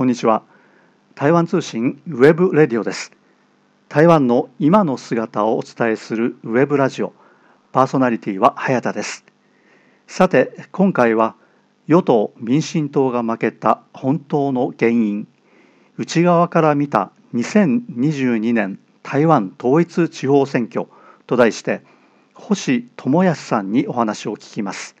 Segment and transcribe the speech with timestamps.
[0.00, 0.44] こんにちは。
[1.14, 3.12] 台湾通信ウェブレディオです。
[3.90, 7.12] 台湾の今の姿をお伝えするウェブラジオ。
[7.70, 9.26] パーソナリティは早田です。
[10.06, 11.34] さて今回は
[11.86, 15.28] 与党民進党が負けた本当の原因。
[15.98, 20.86] 内側から見た2022年台湾統一地方選挙
[21.26, 21.82] と題して
[22.32, 24.96] 星智康さんにお話を聞きます。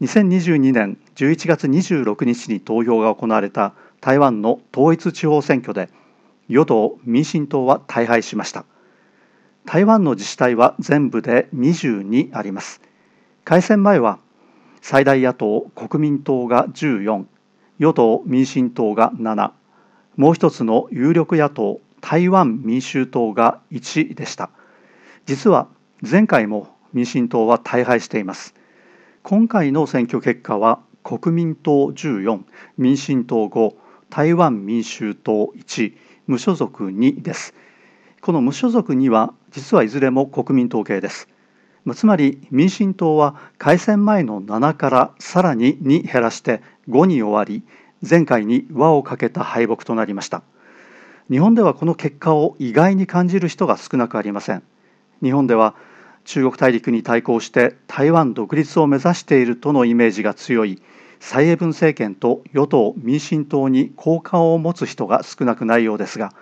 [0.00, 5.88] 2022年11月26日に投票が行われた台湾の統一地方選挙で
[6.48, 8.66] 与党・民進党は大敗しました。
[9.64, 12.80] 台湾の自治体は全部で22あります。
[13.44, 14.18] 改選前は
[14.82, 17.24] 最大野党国民党が14
[17.78, 19.52] 与党・民進党が7
[20.16, 24.50] もう一つの有力野党台湾民衆党が1でした。
[25.24, 25.68] 実は
[26.08, 28.54] 前回も民進党は大敗しています。
[29.28, 32.44] 今回の選挙結果は国民党14
[32.78, 33.74] 民進党5
[34.08, 35.94] 台湾民衆党1
[36.28, 37.52] 無所属2です。
[38.20, 41.28] この無所属2は実はいずれも国民党系です。
[41.96, 47.64] つまり民進党は改選前の7からさらに2減らして5に終わり
[48.08, 50.44] 前回に輪をかけた敗北となりました。
[51.28, 54.62] 日本ではこの結果を意外に感じる人が少なくありません。
[55.20, 55.74] 日本では
[56.26, 60.82] 中国大陸に対抗して台湾独立を目指しているとのイメージが強い
[61.20, 66.34] 蔡英文政権と与党・民進党に好感を持つ人が少なくないようですが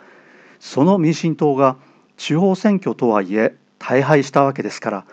[0.59, 1.77] その民進党が
[2.17, 5.07] 地方選挙とはいえ大敗したわけですから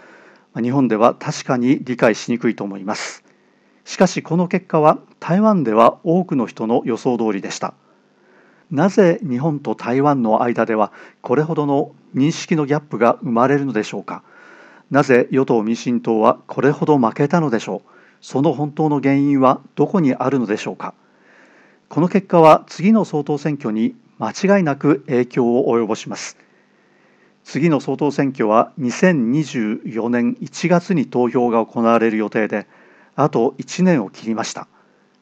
[0.61, 3.23] 日本では確かに理解しにくいと思います。
[3.85, 7.73] しかしこの結果は台湾では多くの人の予想通りでした。
[8.69, 10.91] なぜ日本と台湾の間では
[11.21, 14.23] これほどの認識のギャップが生まれるのでしょうか。
[14.91, 17.89] なぜ与党・民進党はこれほど負けたのでしょう？
[18.21, 20.93] その本当の原因はどこにあるのでしょうか？
[21.89, 26.37] この結果は次の総統選挙に間違いなく影響を及ぼします。
[27.43, 32.67] 次の総統選挙は2024年1月に投票が行われる予定で
[33.15, 34.67] あと1年を切りました。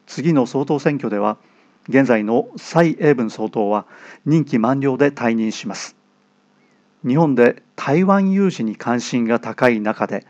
[0.05, 1.37] 次の総統選挙では
[1.87, 3.85] 現在の蔡英文総統は
[4.25, 5.95] 任期満了で退任します。
[7.07, 10.27] 日本で台湾有事に関心が高い中で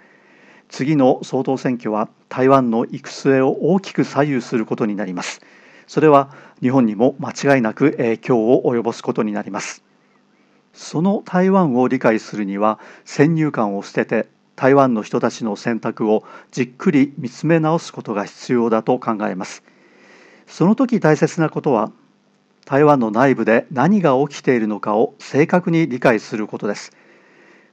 [0.69, 5.41] 次の総統選挙は台湾の行く末を大きく左右することになります。
[5.87, 9.83] それは日本にも間違いなく影響を及ぼすことになります。
[10.73, 19.63] その台湾を理解するには先入観を捨てて台湾の人たちの選択をじっくり見つめ直すことが必要だと考えます。
[20.45, 21.91] その時大切なことは
[22.65, 26.91] 台湾の内部で何が起きているのかを正確に理解することです。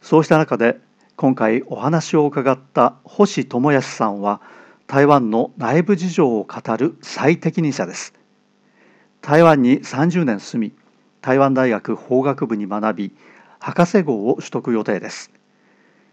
[0.07, 0.79] そうした中で
[1.17, 4.41] 今回お話を伺った星智康さんは
[4.87, 8.15] 台湾の内部事情を語る最適任者です。
[9.21, 10.73] 台湾に30年住み
[11.21, 13.17] 台湾大学法学部に学び
[13.59, 15.33] 博士号を取得予定です。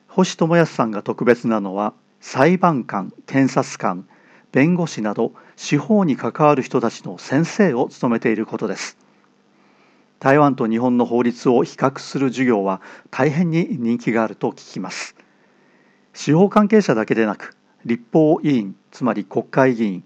[0.08, 4.08] 星智康さんが特別なのは裁判官検察官
[4.52, 8.98] 弁護士など司法に関わる人たちの先生を務めていることです。
[10.24, 12.80] 台湾と日本の法律を比較する授業は
[13.12, 15.18] 大変に人気があると聞きます。
[16.14, 20.04] 司法関係者だけでなく立法委員つまり国会議員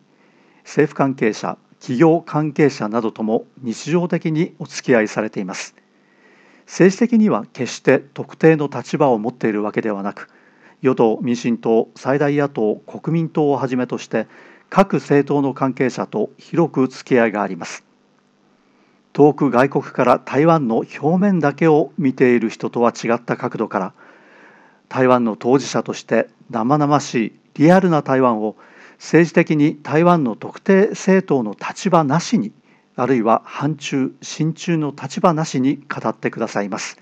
[0.63, 5.75] 政府関係者企業関係者などとも日常的にお付き合いされています。
[6.66, 10.31] 政治的には決して特定の立場を持っているわけではなく
[10.81, 14.25] 与党・民進党最大野党・国民党をはじめとして
[14.72, 17.87] 各政党の関係者と広く付き合いがあります。
[19.17, 23.94] 遠く外国から台湾の表面だけを見ている人とは違った角度から
[24.89, 28.56] 台湾の当事者として生々しいリアルな台湾を
[29.00, 32.51] 政治的に台湾の特定政党の立場なしに
[32.95, 37.00] あるいは反中親中の立場なしに語ってくださいます。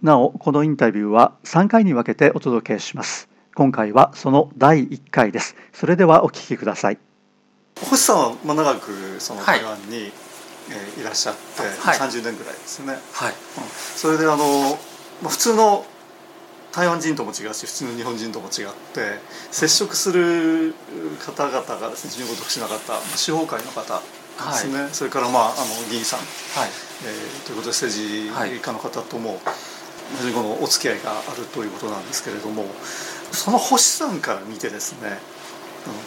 [0.00, 3.28] なおこのインタビューは3回に分けてお届けします。
[3.54, 5.56] 今回はその第1回です。
[5.74, 6.98] それではお聞きください。
[7.78, 10.23] 星さんは長くその台湾に、はい
[10.70, 13.32] えー、いらっしゃって、はい、30年ぐらいですね、はい。
[13.32, 13.36] うん、
[13.68, 14.78] それであの、
[15.22, 15.86] まあ、普通の
[16.72, 19.20] 台湾人とも違うし普通の日本人とも違って
[19.52, 20.74] 接触する
[21.24, 24.02] 方々がですね人工特殊な方司法界の方で
[24.58, 25.54] すね、はい、それから、まあ、あの
[25.88, 26.70] 議員さん、はい。
[27.06, 29.40] えー、ということで政治家の方とも、
[30.16, 32.66] 非常にこのお付き合いがあるということなんですけれども
[33.32, 35.18] その星さんから見てですね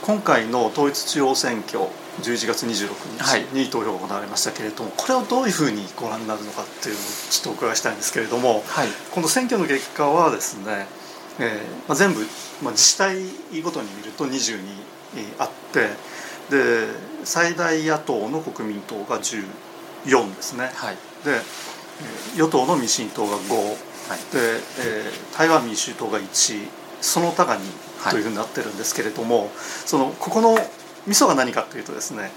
[0.03, 1.79] 今回の統一地方選挙
[2.21, 10.87] 11月26日に投票が行われましたけれども、はい、これをどういうふうにご覧になるのかっていうのをちょっとお伺いしたいんですけれども、はい、この選挙の結果はですね、
[11.39, 12.21] えーまあ、全部、
[12.63, 14.59] まあ、自治体ごとに見ると22
[15.39, 15.89] あって
[16.49, 16.87] で
[17.23, 20.95] 最大野党の国民党が14ですね、はい。
[21.23, 23.75] でえー与党の民進党が5、はい。
[24.31, 26.67] で、えー台湾民衆党が1
[27.01, 27.59] その他が2
[27.99, 28.11] はい。
[28.11, 30.55] というふうになってるんですけれども、そのここの
[31.07, 32.31] ミソが何かというとですね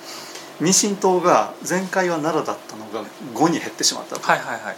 [0.61, 4.77] 民進党が前回は奈良だったのが5に減ってしまったと、はいはいはい。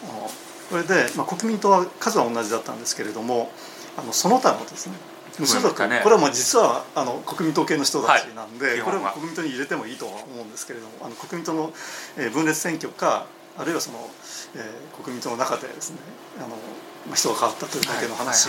[0.70, 3.50] それで、まあ、国民党は数は同じだったんですけれども
[3.98, 4.94] あのその他のですね
[5.38, 6.00] 無所属、ね。
[6.02, 8.80] これはもう実はあの国民党系の人たちなんで、はい。
[8.80, 11.72] これは国民党に入れてもいいとは思うんですけれどもあの国民党の、
[12.16, 13.26] えー分裂選挙か
[13.58, 13.98] あるいはその、
[14.54, 15.98] えー国民党の中でですね
[16.38, 16.54] あの、ま
[17.12, 18.48] あ、人が変わったというだけの話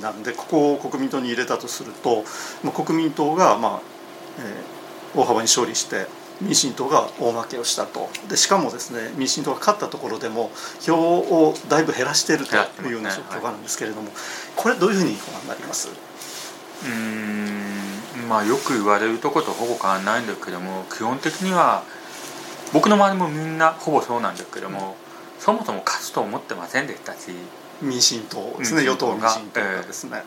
[0.00, 2.24] なんでここを国民党に入れたとすると、
[2.62, 3.99] まあ、国民党が、まあ
[4.40, 4.80] えー
[5.12, 6.06] 大幅に勝利して
[6.40, 8.08] 民進党が大負けをしたと。
[8.28, 14.12] でしかもですね民進党が勝ったところでも票をだいぶ減らしているというような状況があるんですけれども、
[14.54, 15.88] これどういうふうにご覧になります？
[15.88, 21.82] うーんまあよく言われるとことほぼ変わらないんだけども基本的には
[22.72, 24.94] 僕の周りもみんなほぼそうなんだけども、
[25.40, 27.32] そもそも勝つと思ってませんでしたし
[27.82, 28.84] 民進党ですね。
[28.84, 30.22] 与党民進党がですね、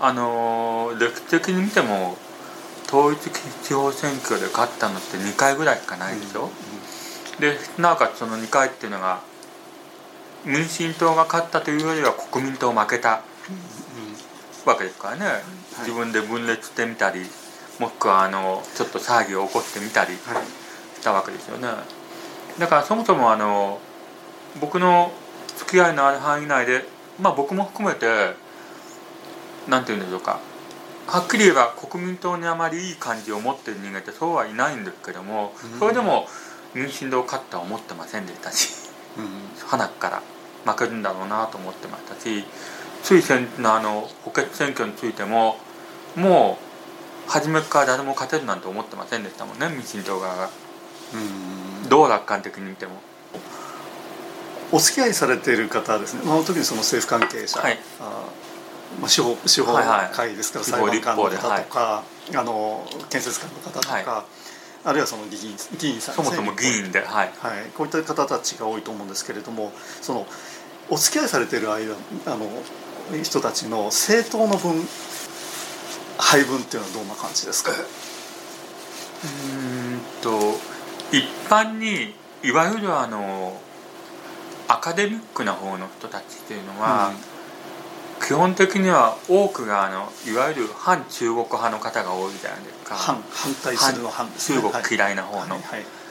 [0.00, 2.16] あのー歴史的に見ても
[2.94, 6.48] 統一地方選挙で勝ったのって2回ぐらいしかないでしょ、
[7.40, 9.20] でなおかつその2回っていうのが
[10.44, 13.22] 民進党が勝ったというよりは国民党負けた
[14.64, 15.26] わけですからね、
[15.80, 17.26] 自分で分裂してみたり
[17.80, 20.20] もしくはあのちょっと騒ぎを起こしてみたりし
[21.02, 21.68] たわけですよね。
[22.60, 23.80] だからそもそもあの
[24.60, 25.12] 僕の
[25.56, 26.84] 付き合いのある範囲内で
[27.20, 28.06] まあ僕も含めて
[29.68, 30.38] なんて言うんでしょうか。
[31.06, 35.78] はっきり言えば国民党にあまりいい感じを持ってる人間ってそうはいないんですけども、うん。
[35.78, 36.26] それでも
[36.74, 38.26] 民進党勝ったは思ってません。
[38.26, 38.72] でしたし
[39.18, 40.22] うん花から。
[40.64, 42.44] 負けるんだろうなと思ってましたし
[43.02, 45.56] つい先のあの補欠選挙についても
[46.16, 46.58] も
[47.28, 50.50] う初めから誰も勝てるなんて思ってませんでしたもんね民進党側が。
[51.82, 51.88] うん。
[51.88, 53.00] どう楽観的に見ても。
[54.72, 57.78] お付き合いされている方はですね、まあ、特にその政府関係者、はい。
[58.00, 58.24] あ
[59.00, 62.04] まあ、司法司法はいはい会ですから、裁判官の方とか、
[62.34, 64.24] あの建設官の方とか、は
[64.84, 67.32] あるいはその議員議員さんそもそも議員ではい。
[67.38, 70.26] はい、こういった方たちが多いと思うんですけれどもその
[70.90, 71.94] お付き合いされている間
[72.26, 72.46] あの
[73.22, 74.86] 人たちの政党の分
[76.18, 77.78] 配分っていうのはどんな感じですか、うー
[79.96, 80.58] んと
[81.10, 83.60] 一般にいわゆるあの
[84.68, 87.12] アカデミックな方の人たちっていうのは、
[88.22, 95.62] 基本的には多くがあのいわゆる反中国派の方が多いじゃないですか反反対するの反中国嫌いな方の、はい。
[95.62, 96.04] はい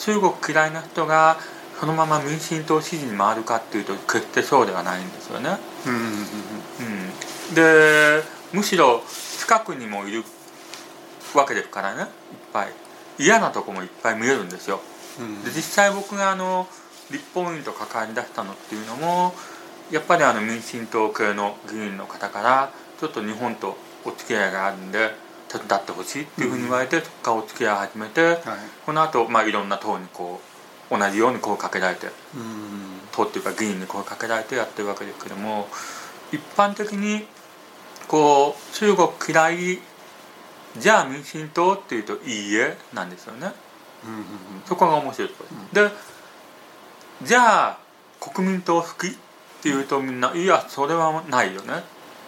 [0.00, 1.36] 中国嫌いな人が
[1.78, 5.58] そのまま民進党支持に回るかっていうと決してそうではないんですよね。
[5.86, 8.22] うんうんうんうん、で
[8.52, 9.02] むしろ
[9.38, 10.24] 近くにもいる
[11.34, 12.02] わけですからね。
[12.02, 12.06] いっ
[12.52, 12.68] ぱい。
[13.18, 14.80] 嫌なとこもいっぱい見えるんですよ。
[15.20, 15.44] うん。
[15.44, 16.66] で実際僕があの
[17.10, 19.34] 立法院と関わり出したのっていうのも
[19.90, 25.10] やっぱりあの民進党系の議員の方からちょっと日本とお付き合いがあるんで
[25.48, 28.38] 手伝ってほしいっていうふうに言われて、そこからお付き合いを始めてはい。
[28.86, 30.40] この後、まあいろんな党にこ
[30.90, 32.12] う同じように声をかけられてうん。
[33.10, 35.66] 党っていうか議員に声をかけられてやってるわけですけども
[36.32, 37.26] 一般的に
[38.06, 39.78] こう中国嫌い
[40.78, 43.50] じゃあ民進党っていうといいえなんですよね。
[44.04, 44.14] うん。
[44.14, 44.24] うん。
[44.66, 45.44] そこが面白いとこ
[45.74, 45.88] ろ。
[45.88, 45.92] で
[47.22, 47.78] じゃあ
[48.20, 49.16] 国民党好き
[49.60, 51.82] っていうとみんないやそれはないよね。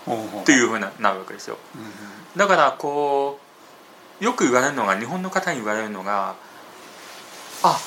[0.07, 1.57] うんっていうふうになるわけですよ。
[2.37, 3.41] だからこ
[4.21, 6.35] うよく言われるのが日本の方に言われるのが
[7.63, 7.81] 「あ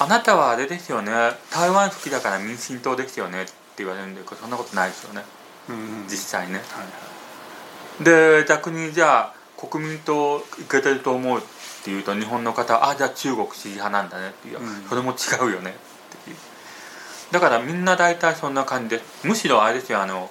[0.00, 1.12] あなたはあれですよね。
[1.50, 5.24] 台湾好きだから民進党ですよね」って言われるんだけどそんなことないですよね。
[5.70, 6.08] うんうん。
[6.08, 6.54] 実際ね。
[6.54, 6.64] はい
[8.02, 11.42] で逆にじゃあ国民党いけてると思うっ
[11.84, 14.86] ていうと日本の方は「あじゃあ中国支持派なんだね」っていう、うん。
[14.88, 15.76] それも違うよね
[17.34, 20.30] だからみんな大体そんな感じでむしろあれですよあの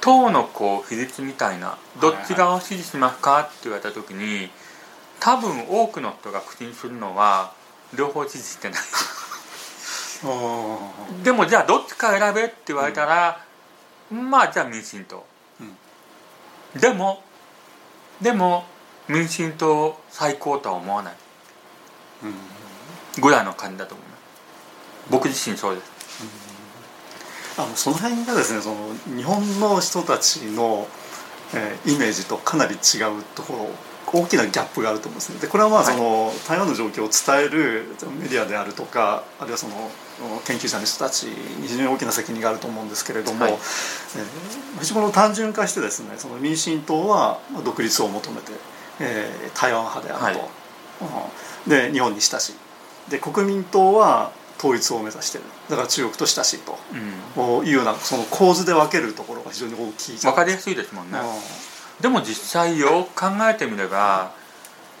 [0.00, 4.50] 党のこう比率みたいなどっち側を支持しますかって言われた時に
[5.20, 7.52] 多分多くの人が口にするのは
[7.96, 8.80] 両方支持してない。
[10.24, 10.78] あ
[11.22, 13.44] でもじゃあどっちか選べって言われたら、
[14.10, 15.24] まあじゃあ民進党、
[16.78, 17.22] でも
[18.20, 18.64] でも
[19.08, 21.14] 民進党最高とは思わない。
[23.20, 24.09] ぐらいの感じだと思います
[25.10, 25.90] 僕自身そうです。
[27.58, 30.86] あのその辺がですねその日本の人たちの、
[31.54, 35.40] えーイメージとかなり違うところ大きなギャップがあると思うんですね。
[35.40, 35.94] でこれはまあはい。
[35.94, 37.86] その、台湾の状況を伝える
[38.20, 39.74] メディアであるとかあるいはその
[40.44, 43.52] 研究者の人たちに非常に大きな責任があると思うんですけれども、はい。
[43.52, 43.58] えー
[44.80, 48.52] 非常にこの単純化してですねその民進党はまあ独立を求めて
[49.00, 50.40] えー、台湾派であると、
[51.04, 51.28] は
[51.66, 53.10] い、で日本に親しい。
[53.10, 55.44] で国民党は統一を目指してる。
[55.70, 56.76] だから中国と親しいと、
[57.38, 61.18] うん、いうようなその構図で分けるところが非常に大きい分かりやすいですもんね、
[62.02, 64.32] でも実際よく考えてみれば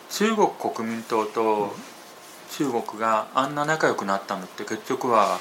[0.08, 1.74] 中国国民党と
[2.52, 5.38] 中国があんな仲良くなったのって結局は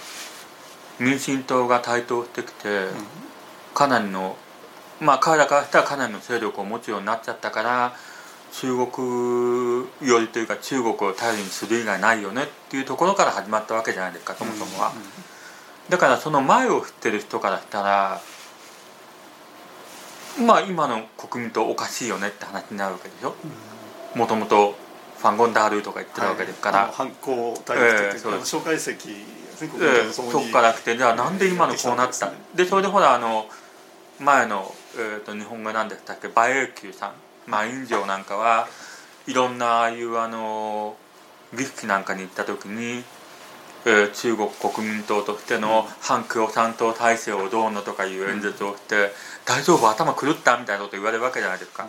[0.99, 2.87] 民進党が台頭してきて、
[3.73, 4.35] かなりの
[4.99, 7.93] まあ彼らからしたらかなりの勢力を持つようになっちゃったから
[8.51, 14.91] 中国寄りというか中国を頼りにする以外ないよねっていうところから始まったわけじゃないですかそもそもは。
[15.89, 18.21] だからその前を振ってる人からしたら
[20.45, 23.35] まあ今の国民党おかしいよねって話になるわけでしょ。
[24.15, 24.75] もともと
[25.17, 28.91] ファンゴンダールとか言ってるわけですから、はい、反抗大学っていうか、えー、蒋介石
[29.61, 32.31] えー、そこから来てじゃあなんで今のこうなった？
[32.55, 33.45] でそれでほらあの
[34.17, 36.27] 前の、えーと、日本語なんでしたっけ？
[36.29, 37.11] 馬英九さん
[37.49, 38.67] まあ院長なんかは
[39.27, 40.95] いろんなああいうあの
[41.55, 43.03] 儀式なんかに行った時に、
[43.85, 49.09] えー、中国国民党としての反共産党体制をどうのとかいう演説をして、うん、
[49.45, 51.87] 大丈夫頭狂ったみたいなこと言われるわけじゃないですか。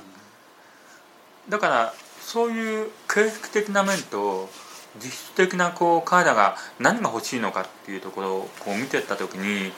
[1.49, 4.49] だからそういう形式的な面と
[5.03, 9.73] 実質的なこう彼らが何が欲しいのかっていうところをこう見てった時に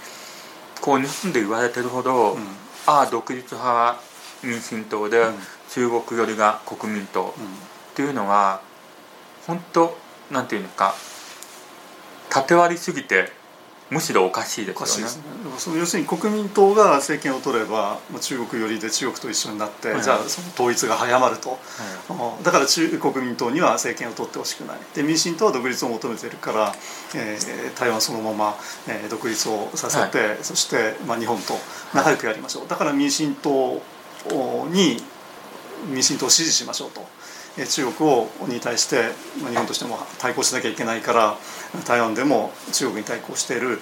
[0.80, 2.40] こう日本で言われてるほど、うん、
[2.86, 4.00] ああ独立派は
[4.42, 5.34] 民進党で、うん、
[5.74, 7.34] 中国寄りが国民党
[7.92, 8.60] っていうのは
[9.46, 9.96] 本当
[10.30, 10.94] なんていうのか
[12.28, 13.30] 縦割りすぎて
[13.90, 15.12] むしろおかしいですよね。
[15.58, 24.78] その要するに国民党が政権を取れば中国寄りで中国と一緒になって、はい、じゃあその統一が早まると、はい、だから中国民党には政権を取ってほしくない。
[24.94, 26.74] で民進党は独立を求めてるから、
[27.14, 28.56] えー、台湾そのまま、
[28.88, 31.52] えー、独立をさせて、はい、そして、まあ、日本と
[31.92, 32.68] 仲良くやりましょう。
[32.68, 33.82] だから民進党
[34.70, 35.02] に
[35.86, 37.06] 民進党を支持しましょうと。
[37.66, 39.10] 中国をに対して
[39.46, 41.36] 日本としても対抗しなきゃいけないから
[41.86, 43.78] 台湾でも中国に対抗している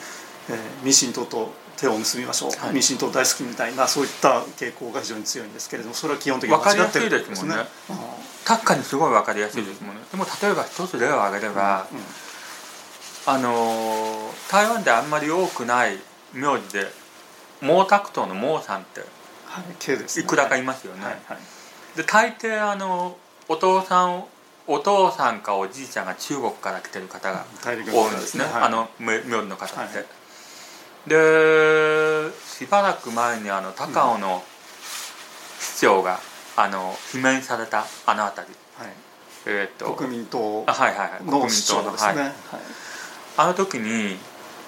[0.82, 7.54] 民進党と手を結びましょう、はい、民進党大好きみたいなそういった傾向が非常に強いんですけれどもそれは基本的に間違ってるですね。
[8.44, 11.98] 確かにすごい分かりやすいですもんね、でも例えば一つ例を挙げれば、うん。
[11.98, 12.04] うん、
[13.26, 15.98] あの台湾であんまり多くない
[16.32, 16.86] 名字で
[17.60, 19.00] 毛沢東の毛さんって、
[19.44, 21.04] はい、いくらかいますよね。
[21.04, 21.38] はいはい、
[21.96, 23.16] で大抵あの
[23.48, 24.24] お父さん
[24.66, 27.86] お父さんかおじいちゃんが中国から来てる方が多いんで
[28.18, 29.76] すね、はい、あの名字の方って。
[29.76, 34.44] はい、でしばらく前にあの高尾の
[35.58, 36.20] 市長が、
[36.56, 38.92] あの罷免されたあの辺り、はい、
[39.46, 41.18] えー、と国民党あはいはいはい。
[41.20, 42.32] 国民党の、ね、はい、
[43.38, 44.18] あの時に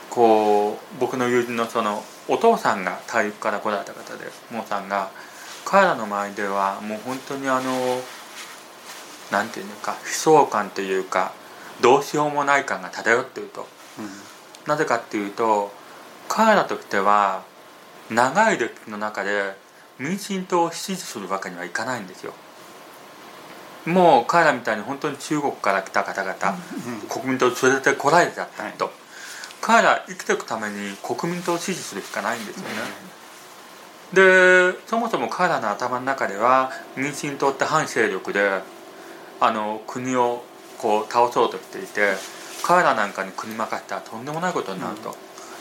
[0.09, 5.11] こう僕の友人のそのお父さんが大陸から来られた方でモーさんが
[5.73, 7.73] 彼らの前ではもう本当にあの
[9.31, 11.33] なんていうのか悲壮感というか
[11.81, 13.67] どうしようもない感が漂っていると、
[13.99, 14.07] うん、
[14.67, 15.73] なぜかっていうと
[16.29, 17.43] 彼らとしては
[18.11, 19.55] 長い歴史の中で
[19.99, 22.35] 民進党を支持するわけにはいかないんですよ。
[23.87, 28.95] もう彼らみたいに本当に中国から来た方々、うん、国民党を連れてこられちゃったと、はい、
[29.63, 33.22] 彼ら生きていくために国民党を支持するしかないんですよね、うん、
[34.13, 38.61] でそもそも彼らの頭の中では民進党って反勢力で
[39.41, 40.45] あの国を
[40.79, 42.15] こう倒そうとしていて
[42.65, 45.17] 彼らなんかに国任せたらとんでもないことになると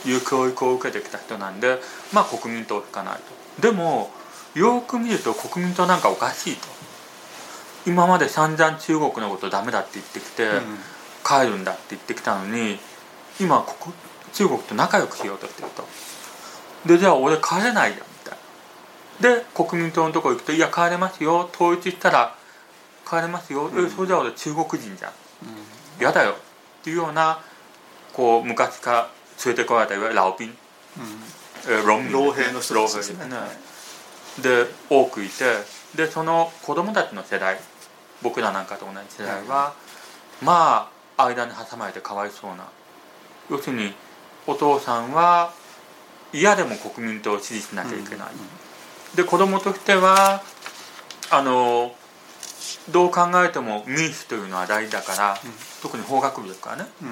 [0.08, 1.78] いう教育を受けてきた人なんで
[2.12, 3.14] まあ国民党を引かない
[3.58, 3.62] と。
[3.62, 4.10] でも
[4.54, 6.68] よく見ると国民党なんかおかしいと。
[7.84, 10.48] 今まで散々中国のことダメだって言ってきて、
[11.26, 12.78] 帰るんだって言ってきたのに
[13.40, 13.92] 今こ
[14.32, 15.84] 中国と仲良くしようとしてると。
[16.86, 18.11] でじゃあ俺帰れないじゃん
[19.22, 22.34] で国民党のとこ行くと「いや帰れますよ統一したら
[23.08, 25.12] 帰れますよ、うん、それじゃ俺中国人じゃん。
[25.98, 26.32] 嫌、うん、だよ。
[26.32, 26.34] っ
[26.82, 27.40] ていうような
[28.12, 29.10] こう昔から
[29.44, 30.54] 連れてこられたいわゆるラオピン、うん。
[31.64, 33.26] えー、老兵の人ですね。
[34.40, 35.44] で多くいて
[35.94, 37.60] でその子供たちの世代
[38.22, 39.74] 僕らなんかと同じ世代は、
[40.40, 42.66] うん、まあ間に挟まれてかわいそうな。
[43.50, 43.94] 要するに
[44.46, 45.52] お父さんは
[46.32, 48.38] 嫌でも国民党を支持しなきゃいけない、うん、
[49.16, 50.42] で子供としては
[51.30, 51.94] あの
[52.90, 55.38] どう考えても民主というのは大事だから、うん、
[55.82, 57.08] 特に法学部ですからね、うん、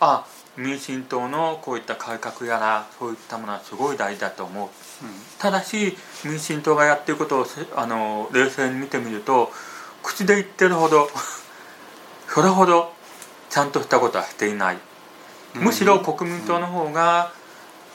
[0.00, 0.26] あ
[0.56, 4.70] 民進党のこういった改革やらそういったものはすごい大事だと思う、うん、
[5.38, 9.50] ただし民進党がやってることをあの冷静に見てみると
[10.02, 11.08] 口で言ってるほど
[12.28, 12.92] それほど
[13.48, 14.78] ちゃんとしたことはしていない、
[15.54, 17.32] むしろ国民党の方が、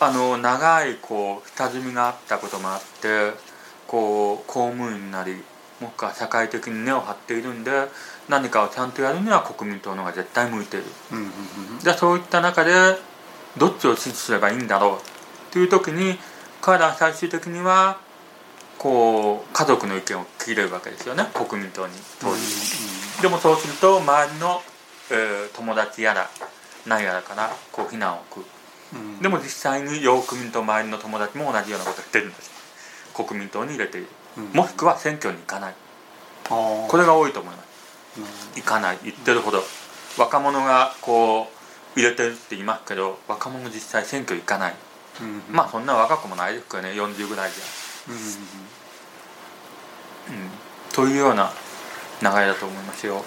[0.04, 3.32] あの長いこう下積みがあったこともあって
[3.88, 5.44] こう公務員なり
[5.80, 7.72] もしくは社会的に根を張っているんで
[8.30, 10.86] 何かをちゃんとやるには国民党の方が絶対向いている。
[11.82, 12.72] じゃあそういった中で
[13.58, 15.00] どっちを支持すればいいんだろうっ
[15.52, 16.18] ていう時に
[16.62, 18.00] 彼らは最終的には
[18.78, 21.26] こう家族の意見を聞れるわけですよね。
[21.34, 22.42] 国民党に当時、
[23.22, 24.62] でもそうすると周りの、
[25.12, 26.30] えー友達やら
[26.88, 28.46] 何やらからこう非難を食う
[28.94, 29.22] うん。
[29.22, 32.52] でも実際によく見ると周りの友達も同じようなことをしてるんです。
[33.14, 34.08] 国民党に入れている。
[34.38, 34.46] うん。
[34.54, 35.76] もしくは選挙に行かない。
[36.48, 37.66] これが多いと思います。
[38.18, 38.26] うん。
[38.62, 39.00] 行かない。
[39.04, 39.64] 言ってるほど。
[40.18, 41.50] 若者がこ
[41.96, 44.76] う入れてるって言いますけど若者実際選挙行かない。
[45.22, 45.42] うん。
[45.56, 47.64] まあそんな若くもないですけどね40ぐらいじゃ、
[50.30, 50.50] うん、
[50.94, 51.52] というような
[52.22, 53.24] 流れだと思いますよ。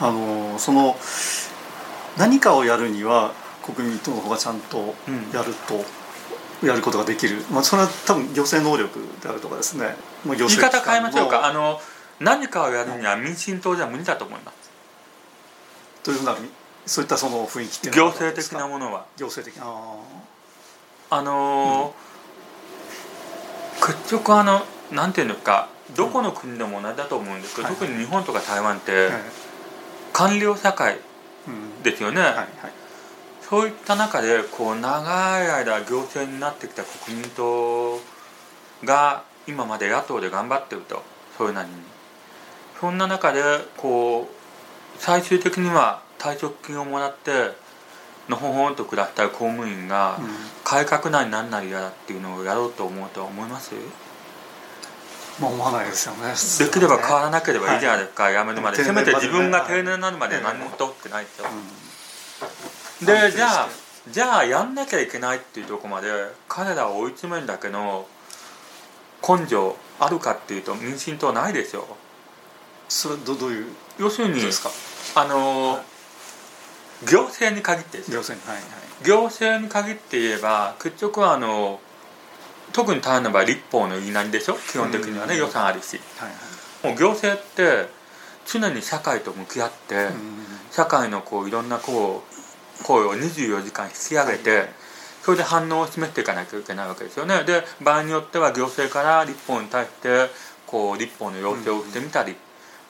[0.00, 0.96] あのその
[2.16, 3.32] 何かをやるには
[3.74, 5.30] 国民党の方がちゃんとうん。
[5.32, 9.94] やると、やることができる、まあ、それは多分行政能力であるとかですね、
[10.24, 11.46] まあ、行言い政方変えましょうか。
[11.46, 11.80] あのの
[12.20, 14.70] 何かをやるには民進党じゃ無理だと思います。
[16.02, 16.36] というふうな
[16.86, 19.04] そういったその雰囲気っていうのは行政的なものは。
[19.16, 19.70] 行政的な。
[21.10, 22.08] ああのー
[23.86, 29.22] 結局あのなんていうんですかどこの国でも同じだと思うんですけど、はい特に日本とか台湾ってーはい。
[30.12, 30.98] 官僚社会
[31.46, 31.82] うん。
[31.82, 32.46] ですよね、はいはい
[33.48, 37.98] そういった中でこう長い間行政になってきた国民党
[38.84, 41.02] が今まで野党で頑張ってると。
[41.38, 41.74] それなりに。
[42.80, 43.42] そんな中で
[43.76, 47.52] こう最終的には退職金をもらって
[48.28, 50.26] のほほんと暮らした公務員がうん。
[50.64, 53.72] 改革なりなんなりやらっていうのをやろうと思うとは思います？
[55.40, 56.34] まあ思わないですよね。
[56.66, 62.67] できれば変わらなければいいじゃないですか、やめるまで定せめて自分が定年になるまで何も太ってないですよ、うん
[63.04, 63.68] でじゃあ
[64.10, 66.08] じゃあやんなきゃいけないっていうところまで
[66.48, 68.06] 彼らを追い詰めるだけの
[69.26, 71.86] 根性あるかっていうと民進党ないですよ
[72.88, 73.66] それどどういう？
[73.98, 74.40] 要するに
[75.14, 75.82] あのーはい
[77.06, 78.66] 行政に限って行政はいはい。
[79.04, 81.80] 行政に限って言えば結局はあの
[82.72, 84.54] 特に台湾の場合立法の言いなりでしょ？
[84.54, 85.40] 基本的にはね、うん。
[85.40, 86.00] 予算あるし。
[86.16, 87.88] はいもう行政って
[88.46, 90.12] 常に社会と向き合って、はい
[90.72, 92.34] 社会のこういろんなこう
[92.82, 94.66] 声を24時間引き上げて
[95.22, 97.44] それで反応を示していかなきゃいけないわけですよね。
[97.44, 100.30] で場合によっては行政から立法に対して
[100.66, 102.36] こう立法の要請をしてみたり、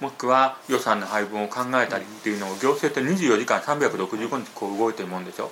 [0.00, 5.50] もしくは予算の配分を考えたりっていうのを行政って24時間365日こう動いてるもんでしょ。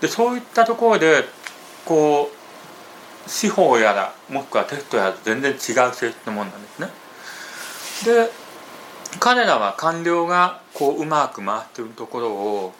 [0.00, 1.24] でそういったところで
[1.84, 2.30] こ
[3.26, 5.58] う司法やらもしくはテストやらと全然違う
[5.94, 6.88] 性質のもんなんですね。
[8.04, 8.30] で
[9.20, 12.74] 彼らは官僚がこううまく回ってるところを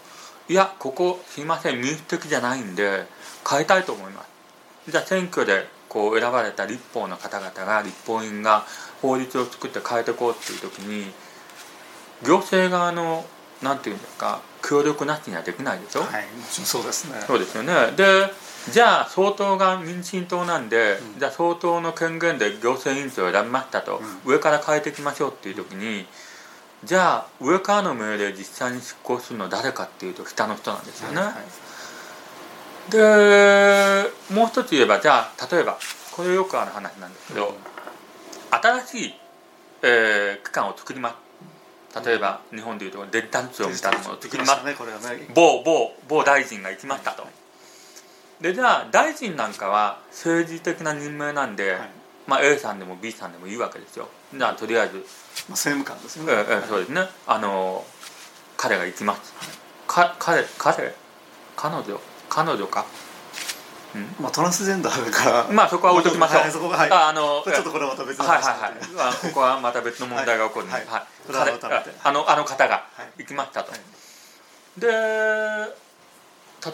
[0.48, 3.06] いやここすいません民主的じゃないんで
[3.48, 4.90] 変えたいと思います。
[4.90, 8.64] じゃあ選挙でこう選ばれた立法の方々が立法院が
[9.02, 11.12] 法律を作って変えていこうっていう時に
[12.24, 13.26] 行政側の
[13.62, 17.20] なんていうんですか協力なしにはできないでしょ、はいもちろんそうですね。
[17.26, 17.92] そうですよね。
[17.96, 18.32] で
[18.72, 21.18] じゃあ総統が民進党なんで、うん。
[21.18, 26.06] じゃあ総統の権限で行政委員長を選びましたと、上から変えていきましょうっていう時に
[26.84, 31.32] じゃあ上からの命令実際に執行するのは誰かっていうと下の人なんですよね、はい
[32.90, 35.78] でもう一つ言えばじゃあ例えば
[36.12, 37.54] これよくある話なんですけど、うん。
[38.50, 39.14] 新しい、
[39.82, 41.14] えー機関を作りま
[41.94, 44.64] す例えば日本でいうとデジタル庁みたいなものを作ります。
[44.64, 45.28] ねね。
[45.34, 47.26] 某某某大臣が行きましたと、
[48.40, 51.90] でじゃあ大臣なんかは政治的な任命なんで、はい。
[52.26, 55.04] まあ、A さんでも B さんでもいいわけですよじゃあとりあえず、まあ
[55.52, 56.32] 政務官ですよね。
[56.32, 57.02] ええええそうですね。
[57.26, 57.84] あの
[58.56, 59.32] 彼が行きます、
[59.86, 60.94] か彼彼？
[61.56, 62.00] 彼女？
[62.28, 62.84] 彼女か、
[64.20, 65.46] まあトランスジェンダーだから。
[65.50, 66.90] まあそこは置いときましょう、はいそこがはい。
[66.90, 68.72] ああのちょっとこれはまた別のはい話はいはい。
[68.98, 71.02] あここはまた別の問題が起こるので、はいはい。
[72.04, 73.22] あのあの方がはい。
[73.22, 73.80] 行きましたと、はい。
[74.78, 74.88] で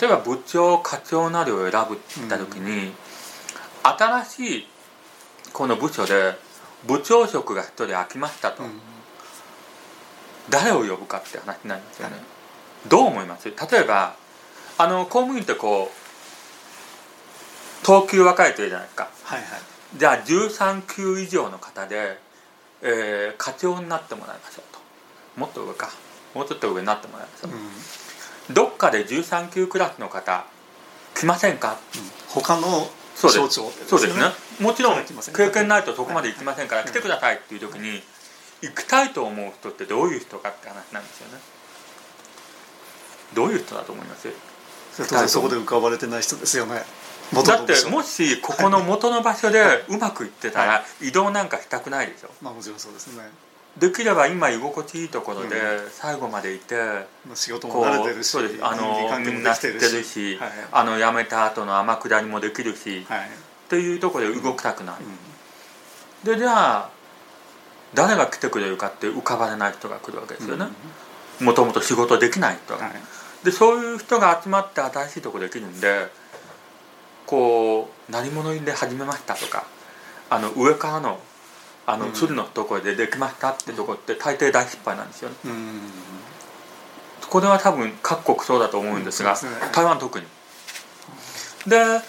[0.01, 2.93] 例えば部長課長などを選ぶった時に、
[3.83, 4.67] 新しい
[5.53, 6.37] この部署で
[6.87, 8.81] 部長職が一人空きましたと、うん。
[10.51, 12.25] 誰を呼ぶかって話なんですよね、はい
[12.87, 13.49] どう思います？
[13.49, 14.15] 例えば
[14.77, 19.09] あの公務員ってこう等級分かれてるじゃないですか。
[19.23, 19.49] はいはい。
[19.97, 22.19] じゃあ13級以上の方で、
[22.83, 25.41] えー課長になってもらいましょうと。
[25.41, 25.91] もっと上か。
[26.35, 28.55] もうちょっと上になってもらいましょう、うん。
[28.55, 30.45] どっかで13級クラスの方
[31.15, 31.79] 来ませんか？
[32.29, 33.55] 他のそうです。
[33.55, 34.25] 省庁そうですね。
[34.61, 38.03] もちろん経験ないとそこまで行きませんから来てくださいっていう時に
[38.63, 41.39] 行きたいと思う人ってどういう人かって話なんですよね。
[43.35, 44.29] どういう人だと思います？
[44.93, 46.83] そ然そこで浮かばれてない人ですよね。
[47.33, 53.25] だってもしここの元の場所でうまくいってたら移動なんかしたくないでしょ、まあもちろんそうですね
[53.79, 55.57] できれば今居心地いいところで
[55.91, 56.77] 最後までいて、
[57.35, 58.65] 仕事も慣れてるしそうです。
[58.65, 63.23] あのみんな知ってるし、はい、あの辞めた後の天下りもできるし、はい、っ
[63.69, 66.91] ていうところで動きたくない、うん、でじゃあ
[67.95, 70.67] 誰が来てくれるかって浮かばれない人が来るわけですよね。
[71.41, 76.07] もともと仕事できない人が、はい、でそういう人が集まって新しいとこできるんで
[77.27, 79.67] こう何者で始めましたとか
[80.31, 81.19] あの上からの
[81.87, 85.81] あの、鶴のところでできましたってとこって大抵大失敗なんですよね、うん、
[87.29, 89.37] これは多分各国そうだと思うんですが、
[89.73, 90.27] 台湾特に。
[91.67, 92.01] で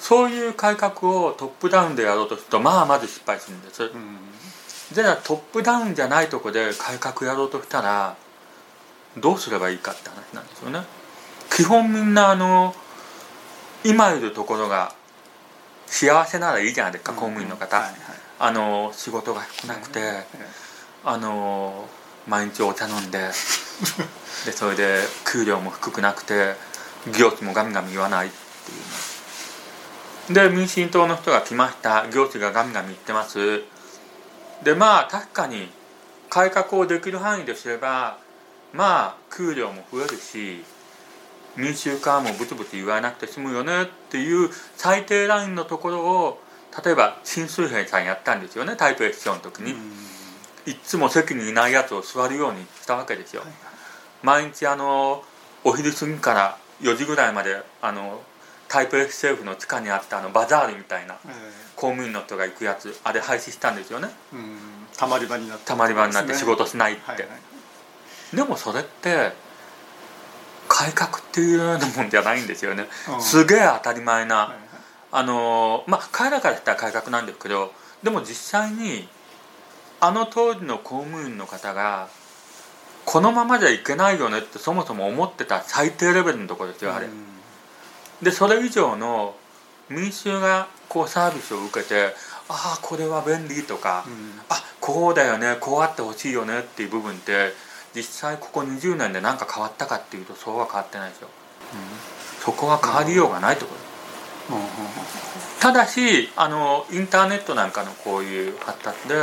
[0.00, 3.90] そういう改革をトップダウンでやろうとするとまあまず失敗するんです、うん、
[4.92, 8.16] じゃあトップダウンじゃないとこで改革やろうとしたら
[9.16, 10.80] どうすればいいかって話なんですよね。
[11.54, 12.74] 基本みんなあの
[13.84, 14.92] 今いるところが
[15.86, 20.00] 幸せならいいじゃないですか、公務員の方、はいはいあの仕事が少なくて、
[21.04, 21.86] あの
[22.26, 26.54] 毎日お茶飲んででそれで給料も低くなくて
[27.18, 30.48] 行事もガミガミ言わないっていう。
[30.48, 32.08] で民進党の人が来ました。
[32.10, 33.62] 行事がガミガミ言ってます。
[34.62, 35.68] でまあ確かに
[36.30, 38.18] 改革をできる範囲ですれば
[38.72, 40.64] まあ給料も増えるし
[41.56, 46.40] 民衆からもブツブツ言わなくて済むよねっていう最低ラインのところを
[46.82, 49.74] 例えば新水平さんやったんですよねタイプ X の時に、
[50.66, 53.42] いつも席にいないやつを座るようにしたわけですよ、
[54.22, 55.22] 毎日あの
[55.62, 58.22] お昼過ぎから4時ぐらいまであの
[58.68, 61.14] タイプ XF の地下にあったあのバザールみたいな、
[61.76, 64.08] 公務員の人が行くやつあれ廃止したんですよね、
[64.96, 67.26] たまり場になってたまり場になって仕事しないって、はいは
[68.32, 69.32] い、でもそれって
[70.66, 72.86] 改革っていうようなもんじゃないんですよね、
[73.20, 74.63] すげえ当たり前な、はい
[75.16, 77.72] あのまあ彼らからしたら改革なんですけど
[78.02, 79.06] でも実際に
[80.00, 82.08] あの当時の公務員の方が
[83.04, 87.06] このままじゃいけないよねってそもそも思ってた最低レベルのところですよあれ。
[88.22, 89.36] でそれ以上の
[89.88, 92.14] 民衆がこうサービスを受けて
[92.48, 97.52] ああこれは便利とか、うん、あこうだよねこうあってほしいよねっていう部分って
[97.94, 101.28] 実際ここ20年で何か変わったかっていうとそうは変わってないですよ、
[101.72, 103.83] うん、そこは変わりようがないところ
[105.60, 109.14] ただしあのインターネットなんかのこういう発達で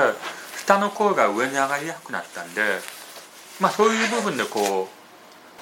[0.58, 2.62] 下の声が上に上がりやすくなったんで
[3.60, 4.88] まあそういう部分でこ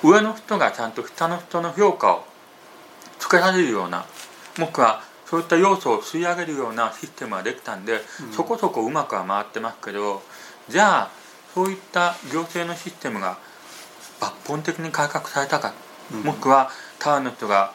[0.03, 2.23] う上の人がちゃんと下の人の評価を
[3.19, 4.05] つけられるような
[4.57, 10.21] 僕はそういった要素を吸い上げるようなシステムができたんで、うん、そこそこうまくは回ってますけど
[10.69, 11.11] じゃあ
[11.53, 13.37] そういった行政のシステムが
[14.19, 15.73] 抜本的に改革されたか、
[16.13, 17.73] うん、もしくはタワーの人が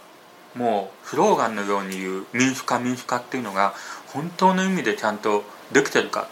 [0.54, 3.74] もうスローガンのように言う民主化民主化っていうのが
[4.08, 6.28] 本当の意味でちゃんとできてるか。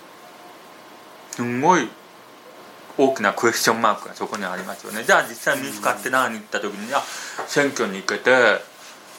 [1.32, 1.88] すんごい
[2.98, 5.02] 大きなクエスチョンマークがそこにありますよね。
[5.02, 7.02] じゃあ実際民主化って何って言った時にあ
[7.46, 8.60] 選挙に行けて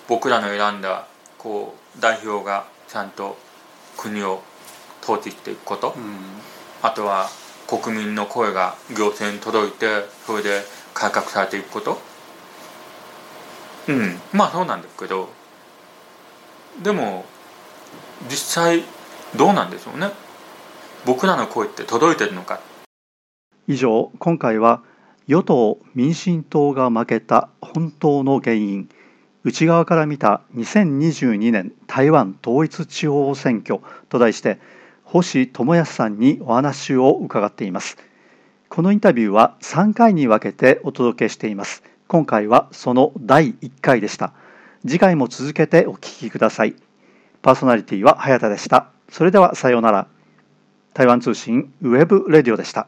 [0.07, 3.37] 僕らの選んだこう代表がちゃんと
[3.97, 4.41] 国を
[5.01, 6.17] 統治していくこと、うん、
[6.81, 7.29] あとは
[7.67, 10.61] 国民の声が行政に届いてそれで
[10.93, 11.99] 改革されていくこと
[13.87, 14.19] うん。
[14.31, 15.29] まあそうなんですけど
[16.81, 17.25] でも
[18.29, 18.83] 実際
[19.35, 20.11] どうなんでしょうね。
[21.05, 22.59] 僕らの声って届いてるのか。
[23.67, 24.81] 以上今回は
[25.27, 28.89] 与党民進党が負けた本当の原因
[29.43, 34.59] 内側から見た2022年台湾統一地方選挙と題して
[35.03, 37.97] 星智康さんにお話を伺っています。
[38.73, 44.33] このインタビューは3回に分けてお届けしています今回はその第1回でした。
[44.81, 46.75] 次回も続けてお聞きください。
[47.41, 48.87] パーソナリティは早田でした。
[49.09, 50.07] それではさようなら。
[50.93, 52.87] 台湾通信ウェブレディオでした。